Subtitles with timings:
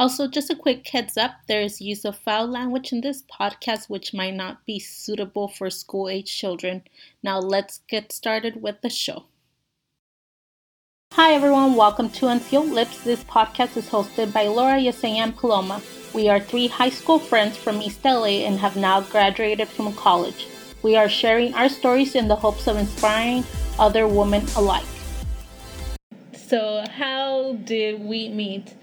[0.00, 3.90] Also, just a quick heads up there is use of foul language in this podcast,
[3.90, 6.82] which might not be suitable for school age children.
[7.22, 9.24] Now, let's get started with the show.
[11.12, 13.04] Hi, everyone, welcome to Unsealed Lips.
[13.04, 15.82] This podcast is hosted by Laura Yesenia Paloma.
[16.14, 20.48] We are three high school friends from East LA and have now graduated from college.
[20.80, 23.44] We are sharing our stories in the hopes of inspiring
[23.78, 24.86] other women alike.
[26.32, 28.79] So, how did we meet?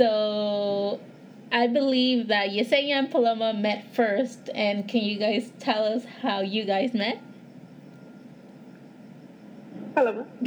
[0.00, 0.98] So,
[1.52, 6.40] I believe that Yesenia and Paloma met first, and can you guys tell us how
[6.40, 7.20] you guys met?
[9.94, 10.26] Paloma.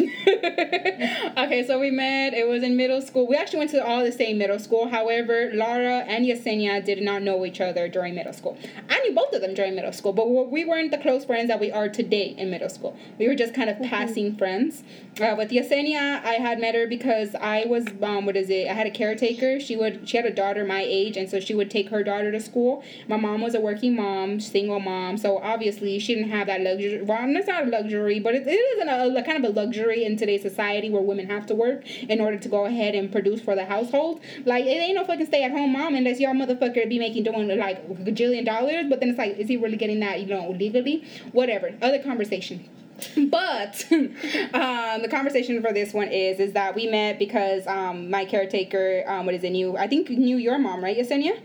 [1.37, 2.33] okay, so we met.
[2.33, 3.27] It was in middle school.
[3.27, 4.89] We actually went to all the same middle school.
[4.89, 8.57] However, Laura and Yesenia did not know each other during middle school.
[8.89, 11.59] I knew both of them during middle school, but we weren't the close friends that
[11.59, 12.97] we are today in middle school.
[13.19, 13.89] We were just kind of mm-hmm.
[13.89, 14.83] passing friends.
[15.21, 18.67] Uh, with Yesenia, I had met her because I was um, what is it?
[18.67, 19.59] I had a caretaker.
[19.59, 22.31] She would she had a daughter my age, and so she would take her daughter
[22.31, 22.83] to school.
[23.07, 27.01] My mom was a working mom, single mom, so obviously she didn't have that luxury.
[27.01, 30.03] Well, it's not a luxury, but it, it isn't a, a kind of a luxury
[30.03, 33.41] in today's society where women have to work in order to go ahead and produce
[33.41, 34.21] for the household.
[34.45, 37.47] Like it ain't no fucking stay at home mom unless y'all motherfucker be making doing
[37.57, 38.85] like a gajillion dollars.
[38.89, 40.19] But then it's like, is he really getting that?
[40.19, 41.05] You know, legally?
[41.31, 41.73] Whatever.
[41.81, 42.69] Other conversation.
[43.17, 48.23] but um, the conversation for this one is is that we met because um, my
[48.23, 51.39] caretaker um, what is it knew I think knew your mom right Yesenia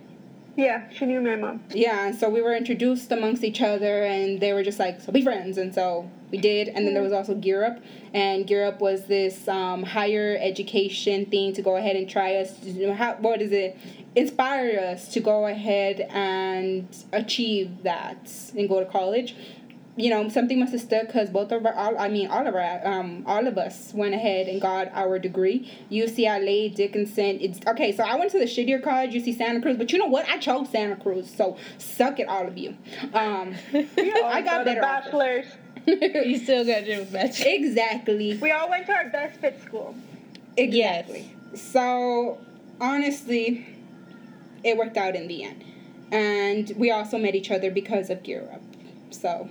[0.58, 1.62] yeah, she knew my mom.
[1.70, 5.22] Yeah, so we were introduced amongst each other, and they were just like, so be
[5.22, 5.56] friends.
[5.56, 6.66] And so we did.
[6.66, 7.78] And then there was also Gear Up.
[8.12, 12.58] And Gear Up was this um, higher education thing to go ahead and try us,
[12.58, 13.78] to, how, what is it?
[14.16, 19.36] Inspire us to go ahead and achieve that and go to college
[19.98, 22.54] you know something must have stuck because both of our all, I mean all of
[22.54, 25.70] our um all of us went ahead and got our degree.
[25.90, 27.40] UCLA, Dickinson.
[27.40, 27.90] It's okay.
[27.94, 29.76] So I went to the shittier college, UC Santa Cruz.
[29.76, 30.28] But you know what?
[30.28, 31.28] I chose Santa Cruz.
[31.34, 32.76] So suck it, all of you.
[33.12, 34.80] Um, I got better.
[34.80, 35.46] Bachelors.
[35.86, 37.46] you still got your bachelor.
[37.48, 38.36] Exactly.
[38.36, 39.96] We all went to our best fit school.
[40.56, 41.34] Exactly.
[41.52, 41.62] Yes.
[41.62, 42.38] So
[42.80, 43.66] honestly,
[44.62, 45.64] it worked out in the end,
[46.12, 48.62] and we also met each other because of Gear Up.
[49.10, 49.48] So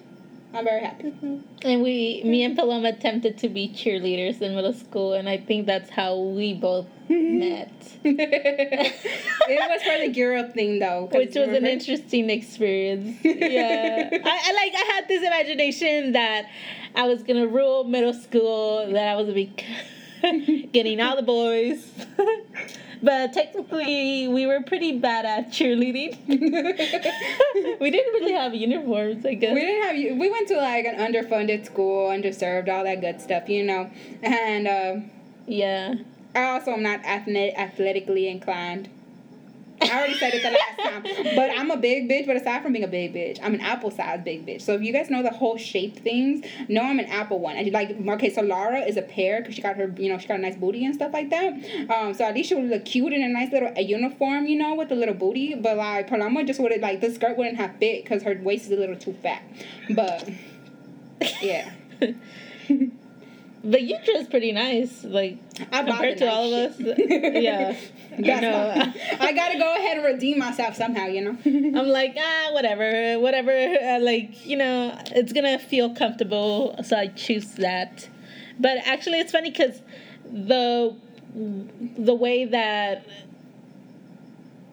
[0.58, 1.04] I'm very happy.
[1.04, 1.38] Mm-hmm.
[1.62, 5.68] And we, me and Paloma attempted to be cheerleaders in middle school, and I think
[5.68, 7.72] that's how we both met.
[8.04, 11.10] it was for the Gear Up thing, though.
[11.14, 13.20] Which was an interesting experience.
[13.48, 14.10] Yeah.
[14.12, 16.50] I, I, like, I had this imagination that
[16.96, 19.66] I was going to rule middle school, that I was going to be
[20.72, 21.92] getting all the boys.
[23.02, 26.18] But technically, we were pretty bad at cheerleading.
[27.80, 29.54] we didn't really have uniforms, I guess.
[29.54, 30.20] We didn't have.
[30.20, 33.90] We went to like an underfunded school, underserved, all that good stuff, you know.
[34.24, 34.96] And uh,
[35.46, 35.96] yeah,
[36.34, 38.90] I also am not athletic, athletically inclined.
[39.82, 41.36] I already said it the last time.
[41.36, 43.92] But I'm a big bitch, but aside from being a big bitch, I'm an apple
[43.92, 44.62] sized big bitch.
[44.62, 47.56] So if you guys know the whole shape things, know I'm an apple one.
[47.56, 50.28] And like okay, so Laura is a pear because she got her, you know, she
[50.28, 51.54] got a nice booty and stuff like that.
[51.90, 54.58] Um, so at least she would look cute in a nice little a uniform, you
[54.58, 55.56] know, with a little booty.
[55.56, 58.72] But like Paloma just would like the skirt wouldn't have fit because her waist is
[58.72, 59.44] a little too fat.
[59.90, 60.30] But
[61.42, 61.72] yeah.
[63.68, 65.40] But you dress pretty nice, like
[65.74, 66.80] I compared to nice all of us.
[66.80, 67.76] yeah,
[68.18, 68.94] That's know.
[69.20, 71.38] I gotta go ahead and redeem myself somehow, you know.
[71.46, 73.52] I'm like ah, whatever, whatever.
[73.52, 78.08] Uh, like you know, it's gonna feel comfortable, so I choose that.
[78.58, 79.82] But actually, it's funny because
[80.24, 80.96] the
[81.36, 83.06] the way that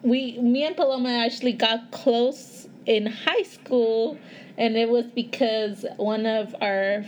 [0.03, 4.17] we, me and Paloma actually got close in high school,
[4.57, 7.03] and it was because one of our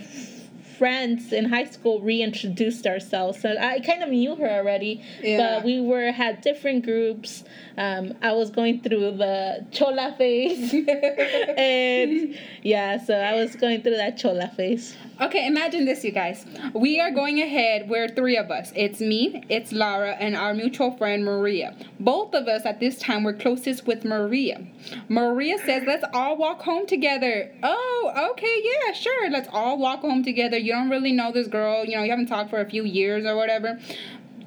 [0.78, 3.40] friends in high school reintroduced ourselves.
[3.40, 5.38] So I kind of knew her already, yeah.
[5.38, 7.44] but we were had different groups.
[7.76, 10.72] Um, I was going through the chola phase,
[11.58, 14.96] and yeah, so I was going through that chola phase.
[15.20, 16.46] Okay, imagine this, you guys.
[16.74, 17.88] We are going ahead.
[17.88, 18.72] We're three of us.
[18.76, 21.74] It's me, it's Laura, and our mutual friend Maria.
[21.98, 24.64] Both of us at this time were closest with Maria.
[25.08, 29.30] Maria says, "Let's all walk home together." Oh, okay, yeah, sure.
[29.30, 30.56] Let's all walk home together.
[30.68, 31.86] You don't really know this girl.
[31.86, 33.80] You know, you haven't talked for a few years or whatever.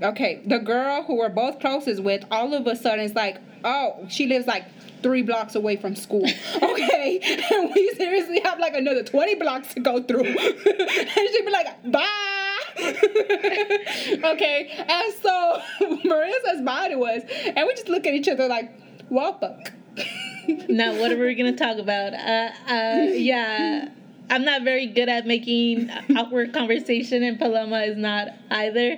[0.03, 4.05] Okay, the girl who we're both closest with, all of a sudden, is like, oh,
[4.07, 4.65] she lives like
[5.01, 6.23] three blocks away from school.
[6.61, 7.19] Okay.
[7.51, 10.25] and we seriously have like another 20 blocks to go through.
[10.25, 12.07] and she'd be like, bye.
[14.33, 14.69] okay.
[14.87, 15.61] And so
[16.05, 17.23] Marissa's body was.
[17.45, 18.71] And we just look at each other like,
[19.09, 19.71] well, fuck.
[20.69, 22.13] now, what are we going to talk about?
[22.13, 23.89] Uh, uh, yeah.
[24.31, 28.97] I'm not very good at making awkward conversation, and Paloma is not either.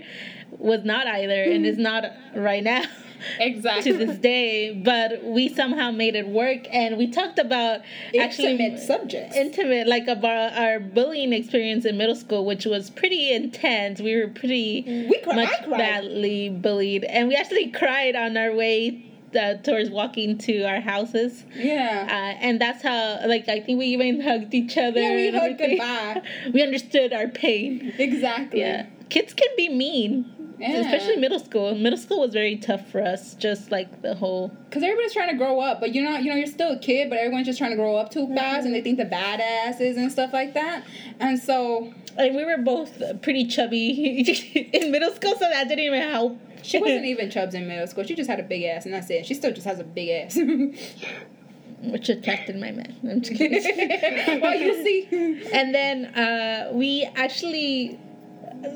[0.59, 1.83] Was not either, and is mm-hmm.
[1.83, 2.83] not right now.
[3.39, 3.94] Exactly.
[3.94, 7.80] to this day, but we somehow made it work, and we talked about
[8.19, 9.38] actually Intimate subjects.
[9.38, 14.01] intimate, like about our bullying experience in middle school, which was pretty intense.
[14.01, 19.12] We were pretty We cri- much badly bullied, and we actually cried on our way
[19.35, 21.44] uh, towards walking to our houses.
[21.56, 22.07] yeah.
[22.09, 25.01] Uh, and that's how, like, I think we even hugged each other.
[25.01, 26.21] Yeah, we hugged goodbye.
[26.53, 27.94] we understood our pain.
[27.97, 28.59] exactly.
[28.62, 28.88] Yeah.
[29.09, 30.80] Kids can be mean, Yeah.
[30.80, 31.75] especially middle school.
[31.75, 34.47] Middle school was very tough for us, just like the whole.
[34.69, 37.09] Because everybody's trying to grow up, but you're not, you know, you're still a kid,
[37.09, 40.12] but everyone's just trying to grow up too fast and they think the badasses and
[40.12, 40.83] stuff like that.
[41.19, 44.21] And so And we were both pretty chubby
[44.74, 46.39] in middle school, so that didn't even help.
[46.63, 48.04] She wasn't even chubs in middle school.
[48.04, 49.25] She just had a big ass, and that's it.
[49.25, 50.38] She still just has a big ass.
[51.83, 52.95] Which attracted my man.
[53.04, 53.62] I'm just kidding.
[54.42, 55.50] well, you see.
[55.51, 58.00] and then uh, we actually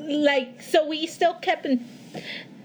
[0.06, 1.84] like so we still kept in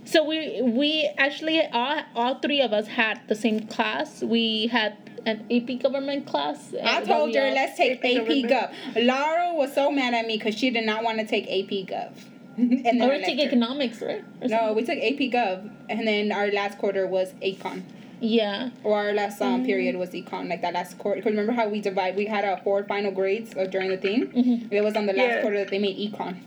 [0.04, 4.98] so we we actually all, all three of us had the same class we had
[5.26, 9.06] an ap government class I told her let's take AP AP Gov.
[9.06, 12.12] Laura was so mad at me because she did not want to take AP Gov.
[12.58, 14.76] and then oh, we take left economics right Or No, something?
[14.76, 17.84] we took AP Gov, and then our last quarter was Econ.
[18.22, 19.66] yeah Or our last um, Mm-hmm.
[19.66, 21.18] period was econ, like that last quarter.
[21.20, 22.16] Because remember how we divide?
[22.16, 24.28] We had our four final grades uh, during the thing.
[24.28, 24.72] Mhm.
[24.72, 25.42] It was on the last Yeah.
[25.42, 26.38] quarter that they made econ.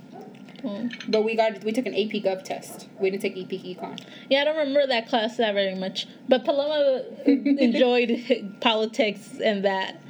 [0.65, 0.89] Oh.
[1.07, 2.89] But we got we took an AP Gov test.
[3.01, 3.95] We didn't take AP Econ.
[4.31, 7.03] yeah i don't remember that class that very much but paloma
[7.69, 8.11] enjoyed
[8.61, 10.01] politics and that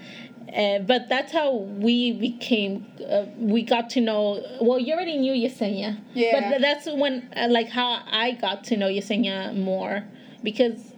[0.54, 2.87] uh, but that's how we became.
[3.08, 4.43] Uh, we got to know.
[4.60, 5.98] Well, you already knew Yesenia.
[6.14, 6.32] Yeah.
[6.32, 10.04] But th- that's when, uh, like, how I got to know Yesenia more
[10.43, 10.93] because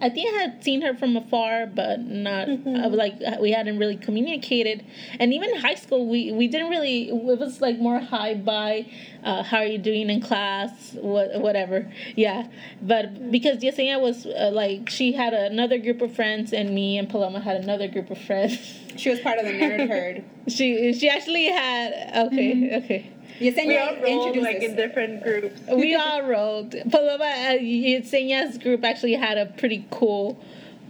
[0.00, 3.96] I think I had seen her from afar, but not uh, like we hadn't really
[3.96, 4.84] communicated.
[5.18, 7.08] And even in high school, we we didn't really.
[7.08, 8.86] It was like more high by,
[9.24, 11.90] uh, how are you doing in class, what whatever.
[12.14, 12.46] Yeah,
[12.80, 17.08] but because Yesenia was uh, like she had another group of friends, and me and
[17.08, 18.78] Paloma had another group of friends.
[18.96, 20.24] She was part of the nerd herd.
[20.48, 23.10] she she actually had okay okay.
[23.40, 25.60] Yesenia We all rolled introduced like in different groups.
[25.72, 26.72] we all rolled.
[26.90, 30.42] Paloma uh, Yesenia's group actually had a pretty cool,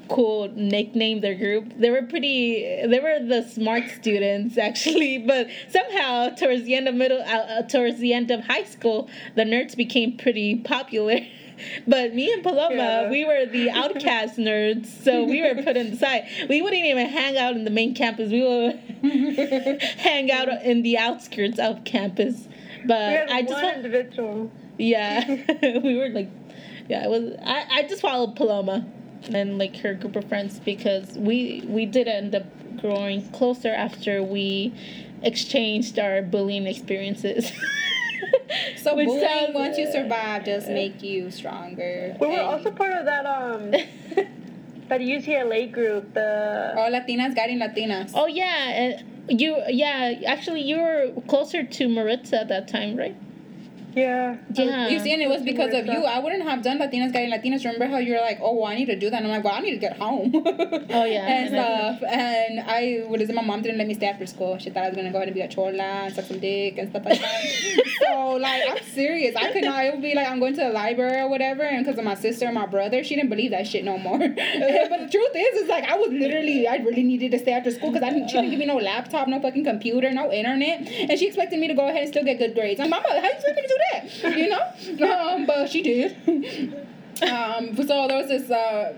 [0.08, 1.20] cool nickname.
[1.20, 1.73] Their group.
[1.76, 2.62] They were pretty.
[2.87, 7.62] They were the smart students actually, but somehow towards the end of middle, uh, uh,
[7.62, 11.20] towards the end of high school, the nerds became pretty popular.
[11.87, 13.10] But me and Paloma, Yeah.
[13.10, 16.26] we were the outcast nerds, so we were put on the side.
[16.49, 18.31] We wouldn't even hang out in the main campus.
[18.31, 18.76] We would
[19.99, 22.49] hang out in the outskirts of campus.
[22.87, 24.50] But We had I just one want, individual.
[24.78, 25.26] yeah,
[25.82, 26.28] we were like,
[26.88, 27.34] yeah, it was.
[27.44, 28.87] I, I just followed Paloma
[29.32, 32.44] and like her group of friends because we we did end up
[32.81, 34.72] growing closer after we
[35.22, 37.50] exchanged our bullying experiences.
[38.76, 42.16] So Which bullying, sounds- once you survive, just make you stronger.
[42.20, 43.70] We were And- also part of that um
[44.88, 46.14] that UCLA group.
[46.14, 48.12] The Oh, Latinas guiding Latinas.
[48.14, 53.16] oh yeah, uh, you yeah actually you were closer to Maritza at that time, right?
[53.98, 54.36] Yeah.
[54.52, 54.88] Yeah.
[54.88, 55.04] You uh-huh.
[55.04, 56.04] see, and it was because of you.
[56.04, 57.64] I wouldn't have done Latinas guiding Latinas.
[57.64, 59.16] Remember how you were like, oh, well, I need to do that.
[59.22, 60.32] And I'm like, well, I need to get home.
[60.90, 61.26] Oh, yeah.
[61.26, 62.02] and stuff.
[62.10, 63.34] And I, what is it?
[63.34, 64.58] My mom didn't let me stay after school.
[64.58, 66.78] She thought I was gonna go ahead and be a chola and suck some dick
[66.78, 67.84] and stuff like that.
[68.00, 69.36] so like, I'm serious.
[69.36, 69.84] I could not.
[69.84, 72.14] It would be like I'm going to the library or whatever, and because of my
[72.14, 74.18] sister and my brother, she didn't believe that shit no more.
[74.18, 77.70] but the truth is, is like I was literally, I really needed to stay after
[77.70, 78.28] school because I didn't.
[78.28, 81.69] She didn't give me no laptop, no fucking computer, no internet, and she expected me
[81.69, 82.81] to go ahead and still get good grades.
[82.81, 83.87] I'm, mama, how you expect me to do that?
[84.22, 85.08] You know?
[85.08, 86.16] Um, but she did.
[87.22, 88.94] um, so there was this uh,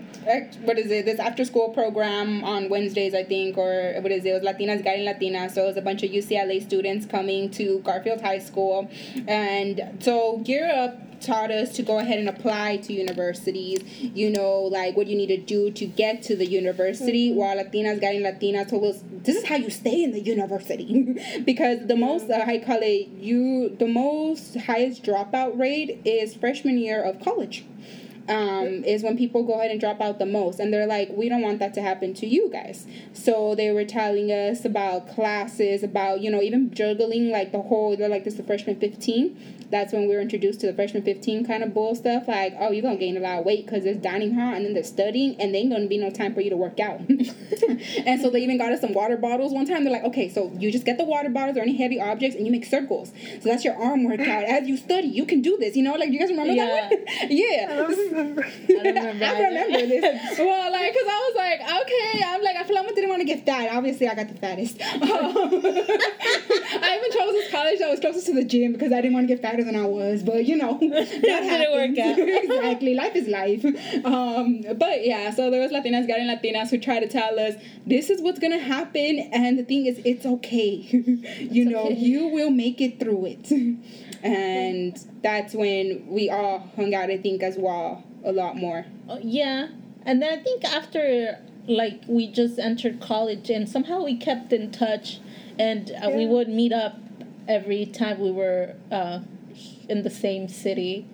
[0.63, 1.05] what is it?
[1.05, 4.29] This after school program on Wednesdays, I think, or what is it?
[4.29, 5.51] It was Latinas Guiding Latinas.
[5.51, 8.89] So it was a bunch of UCLA students coming to Garfield High School,
[9.27, 13.83] and so Gear Up taught us to go ahead and apply to universities.
[13.99, 17.33] You know, like what you need to do to get to the university.
[17.33, 21.87] While Latinas Guiding Latinas told us this is how you stay in the university, because
[21.87, 27.01] the most uh, I call it you the most highest dropout rate is freshman year
[27.01, 27.65] of college
[28.29, 30.59] um, is when people go ahead and drop out the most.
[30.59, 32.85] And they're like, we don't want that to happen to you guys.
[33.13, 37.95] So they were telling us about classes, about, you know, even juggling like the whole,
[37.97, 39.57] they're like, this is the freshman 15.
[39.71, 42.27] That's when we were introduced to the freshman 15 kind of bull stuff.
[42.27, 44.65] Like, oh, you're going to gain a lot of weight because there's dining hall and
[44.65, 46.79] then they're studying and they ain't going to be no time for you to work
[46.79, 46.99] out.
[48.05, 49.83] and so they even got us some water bottles one time.
[49.85, 52.45] They're like, okay, so you just get the water bottles or any heavy objects and
[52.45, 53.13] you make circles.
[53.41, 54.43] So that's your arm workout.
[54.43, 55.77] As you study, you can do this.
[55.77, 56.89] You know, like, you guys remember Yeah.
[56.89, 57.05] that one?
[57.29, 57.87] yeah.
[58.11, 58.43] I remember.
[58.43, 59.25] I don't remember.
[59.25, 60.39] I remember this.
[60.51, 63.21] Well, like, cause I was like, okay, I'm like, I feel like I didn't want
[63.21, 63.71] to get fat.
[63.71, 64.77] Obviously, I got the fattest.
[64.81, 64.85] I
[66.97, 69.33] even chose this college that was closest to the gym because I didn't want to
[69.33, 72.17] get fatter than I was, but you know, that didn't work out.
[72.19, 73.63] exactly, life is life.
[74.05, 78.09] Um, but yeah, so there was Latinas getting Latinas who try to tell us this
[78.09, 80.75] is what's gonna happen, and the thing is, it's okay.
[81.39, 81.95] you know, okay.
[81.95, 83.51] you will make it through it,
[84.23, 87.09] and that's when we all hung out.
[87.09, 88.85] I think as well a lot more.
[89.09, 89.69] Oh, yeah,
[90.05, 94.71] and then I think after like we just entered college, and somehow we kept in
[94.71, 95.19] touch,
[95.59, 96.97] and uh, we would meet up
[97.47, 99.19] every time we were uh,
[99.89, 101.05] in the same city,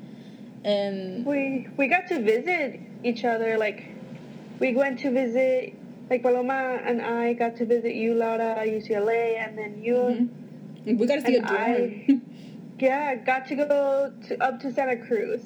[0.64, 3.58] and We we got to visit each other.
[3.58, 3.86] Like,
[4.60, 5.76] we went to visit.
[6.10, 10.30] Like Paloma and I got to visit you, Laura, at UCLA, and then you,
[10.86, 12.22] We got to see And a dorm.
[12.80, 15.42] I- yeah, got to go to, up to Santa Cruz,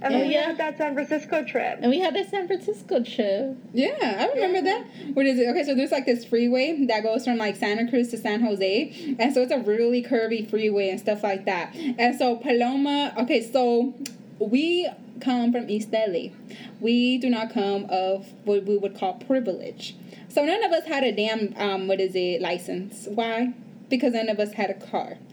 [0.00, 1.78] and then we had that San Francisco trip.
[1.82, 3.56] and we had a San Francisco trip.
[3.72, 3.96] Yeah,
[4.30, 4.86] I remember that.
[5.14, 5.48] What is it?
[5.48, 9.16] Okay, so there's like this freeway that goes from like Santa Cruz to San Jose.
[9.18, 11.74] And so it's a really curvy freeway and stuff like that.
[11.74, 13.92] And so Paloma, okay, so
[14.38, 14.88] we
[15.20, 16.28] come from East LA.
[16.80, 19.96] We do not come of what we would call privilege.
[20.28, 23.08] So none of us had a damn, um, what is it, license.
[23.10, 23.52] Why?
[23.88, 25.16] Because none of us had a car.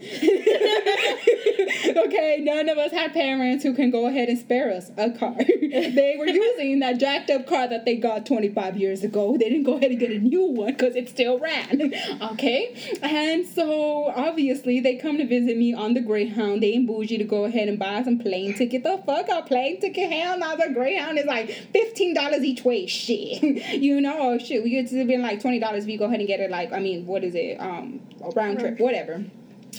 [1.86, 5.36] okay, none of us had parents who can go ahead and spare us a car.
[5.38, 9.36] they were using that jacked up car that they got 25 years ago.
[9.38, 11.94] They didn't go ahead and get a new one because it still ran.
[12.36, 12.74] Okay?
[13.02, 16.62] And so obviously they come to visit me on the Greyhound.
[16.62, 18.82] They ain't bougie to go ahead and buy some plane ticket.
[18.82, 20.10] The fuck a plane ticket?
[20.10, 22.86] Hell no, the Greyhound is like $15 each way.
[22.86, 23.42] Shit.
[23.80, 26.28] you know, oh shit, we get to be like $20 if you go ahead and
[26.28, 27.58] get it like, I mean, what is it?
[27.60, 29.24] Um, a round trip, whatever.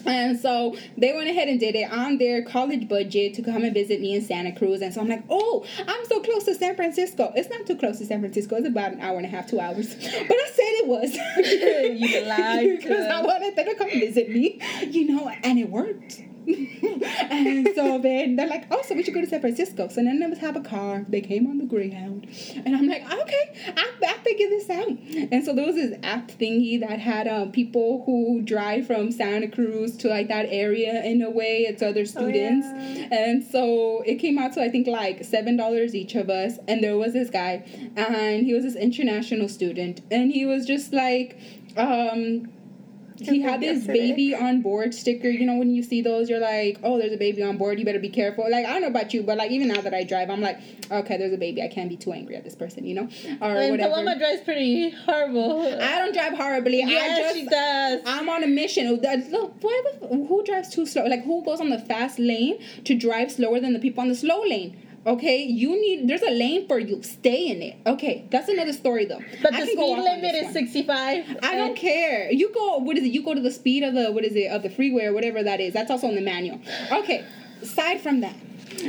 [0.05, 3.73] And so they went ahead and did it on their college budget to come and
[3.73, 4.81] visit me in Santa Cruz.
[4.81, 7.31] And so I'm like, oh, I'm so close to San Francisco.
[7.35, 8.55] It's not too close to San Francisco.
[8.55, 9.95] It's about an hour and a half, two hours.
[10.27, 11.17] But I said it was.
[11.97, 16.21] You lied Because I wanted them to come visit me, you know, and it worked.
[17.29, 19.87] and so then they're like, oh, so we should go to San Francisco.
[19.89, 21.05] So none of us have a car.
[21.09, 22.27] They came on the Greyhound.
[22.65, 24.87] And I'm like, okay, I, I figured this out.
[24.87, 29.49] And so there was this app thingy that had um, people who drive from Santa
[29.49, 31.65] Cruz to like that area in a way.
[31.67, 32.65] It's other students.
[32.67, 33.07] yeah.
[33.11, 36.59] And so it came out to I think like seven dollars each of us.
[36.67, 40.93] And there was this guy, and he was this international student, and he was just
[40.93, 41.37] like,
[41.75, 42.49] um,
[43.19, 44.11] he had this Yesterday.
[44.11, 45.29] baby on board sticker.
[45.29, 47.79] You know, when you see those, you're like, oh, there's a baby on board.
[47.79, 48.45] You better be careful.
[48.49, 50.59] Like I don't know about you, but like even now that I drive, I'm like,
[50.91, 51.61] okay, there's a baby.
[51.61, 53.59] I can't be too angry at this person, you know, or whatever.
[53.59, 53.93] And whatever.
[53.93, 55.61] Paloma drives pretty horrible.
[55.81, 56.83] I don't drive horribly.
[56.83, 58.01] I just, she does.
[58.05, 59.01] I'm on a mission.
[59.01, 61.05] That- Look, uh, why the- who drives too slow?
[61.05, 64.15] Like, who goes on the fast lane to drive slower than the people on the
[64.15, 64.81] slow lane?
[65.07, 66.09] Okay, you need.
[66.09, 67.01] There's a lane for you.
[67.01, 67.77] Stay in it.
[67.87, 69.21] Okay, that's another story though.
[69.41, 71.37] but I the speed limit is 65.
[71.43, 72.29] I don't care.
[72.29, 72.77] You go.
[72.79, 73.13] What is it?
[73.13, 75.41] You go to the speed of the what is it of the freeway or whatever
[75.41, 75.73] that is.
[75.73, 76.59] That's also in the manual.
[76.91, 77.25] Okay.
[77.61, 78.35] Aside from that,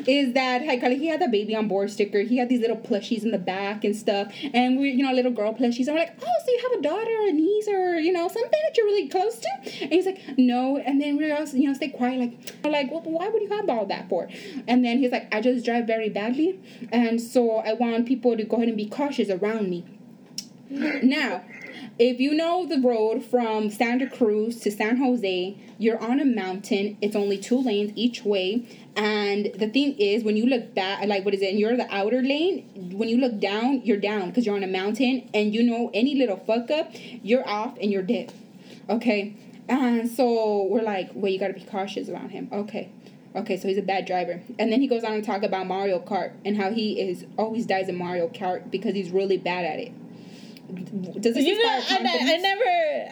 [0.07, 2.21] is that he had the baby on board sticker.
[2.21, 5.33] He had these little plushies in the back and stuff, and we you know little
[5.33, 5.87] girl plushies.
[5.87, 8.29] And we're like, oh, so you have a daughter, or a niece, or you know
[8.29, 9.49] something that you're really close to?
[9.83, 10.77] And he's like, no.
[10.79, 12.19] And then we're also you know stay quiet.
[12.21, 14.29] Like we're like, well, why would you have all that for?
[14.67, 16.61] And then he's like, I just drive very badly,
[16.93, 19.85] and so I want people to go ahead and be cautious around me.
[20.71, 21.43] Now,
[21.99, 26.99] if you know the road from Santa Cruz to San Jose, you're on a mountain.
[27.01, 28.67] It's only two lanes each way.
[28.97, 31.51] And the thing is, when you look back, like what is it?
[31.51, 32.93] And you're the outer lane.
[32.97, 35.31] When you look down, you're down because you're on a mountain.
[35.33, 38.33] And you know, any little fuck up, you're off and you're dead.
[38.89, 39.35] Okay.
[39.69, 42.49] And so we're like, well, you gotta be cautious around him.
[42.53, 42.91] Okay.
[43.35, 44.41] Okay, so he's a bad driver.
[44.59, 47.67] And then he goes on to talk about Mario Kart and how he is always
[47.67, 49.93] dies in Mario Kart because he's really bad at it.
[50.69, 52.65] Does this You know, I, I, I never,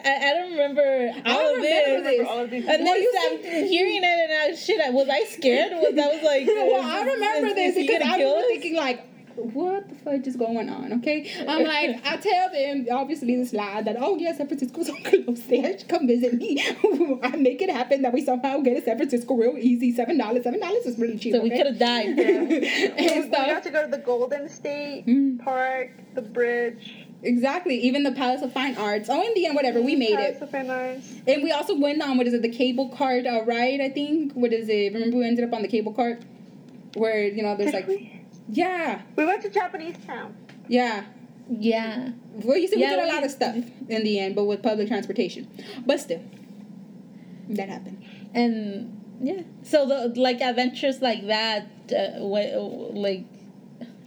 [0.05, 0.81] I, I don't remember
[1.25, 2.17] I don't of remember this.
[2.19, 2.27] this.
[2.27, 2.65] all of these.
[2.67, 3.13] And Well, then you
[3.57, 4.79] I'm hearing it and I shit.
[4.79, 5.71] I- Was I scared?
[5.73, 6.45] Was I was like?
[6.47, 10.27] well, I remember is- this is because I kill was thinking like, what the fudge
[10.27, 10.93] is going on?
[10.93, 14.95] Okay, I'm like, I tell them obviously this lad that oh yeah, San Francisco's so
[15.03, 15.41] close.
[15.43, 16.61] They should come visit me.
[17.23, 19.93] I make it happen that we somehow get to San Francisco real easy.
[19.93, 20.43] Seven dollars.
[20.43, 21.33] Seven dollars is really cheap.
[21.33, 22.05] So we could have died.
[22.19, 25.39] and We got to go to the Golden State Mm.
[25.43, 27.05] Park, the bridge.
[27.23, 27.79] Exactly.
[27.81, 29.09] Even the Palace of Fine Arts.
[29.09, 29.81] Oh, in the end, whatever.
[29.81, 30.41] We made Palace it.
[30.43, 31.13] of Fine Arts.
[31.27, 34.33] And we also went on, what is it, the cable cart uh, ride, I think?
[34.33, 34.93] What is it?
[34.93, 36.21] Remember we ended up on the cable cart?
[36.95, 38.16] Where, you know, there's Did like, we?
[38.49, 40.35] Yeah, We went to Japanese Town.
[40.67, 41.05] yeah.
[41.49, 42.09] Yeah.
[42.33, 43.55] Well, you see, Yeah, we did a we- lot of stuff
[43.87, 45.47] in the end, but with public transportation.
[45.85, 46.21] But still,
[47.49, 48.03] that happened.
[48.33, 49.43] And yeah.
[49.63, 53.23] So the like adventures like that, uh, wh- like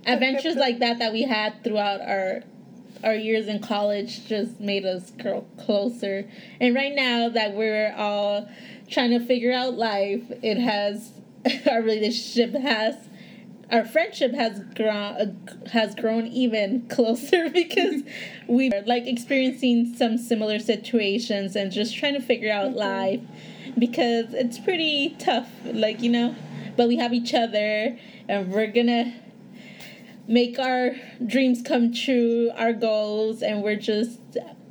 [0.07, 2.43] adventures like that that we had throughout our
[3.03, 6.29] our years in college just made us grow closer.
[6.61, 8.47] And right now that we're all
[8.91, 11.13] trying to figure out life, it has
[11.71, 12.97] our relationship has
[13.71, 18.03] our friendship has grown has grown even closer because
[18.49, 22.79] we are like experiencing some similar situations and just trying to figure out mm-hmm.
[22.79, 23.21] life
[23.79, 26.35] because it's pretty tough like you know
[26.77, 27.97] but we have each other
[28.29, 29.15] and we're gonna
[30.27, 30.93] make our
[31.27, 34.21] dreams come true our goals and we're just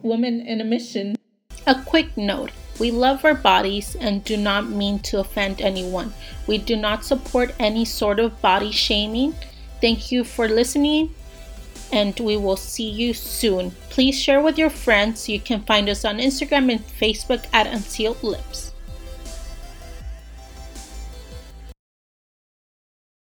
[0.01, 1.15] women in a mission
[1.67, 6.13] a quick note we love our bodies and do not mean to offend anyone.
[6.47, 9.35] We do not support any sort of body shaming.
[9.81, 11.13] Thank you for listening
[11.91, 13.71] and we will see you soon.
[13.89, 15.27] Please share with your friends.
[15.27, 18.68] You can find us on Instagram and Facebook at Unsealed Lips.